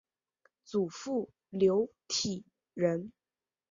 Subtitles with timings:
[0.65, 3.11] 祖父刘体仁。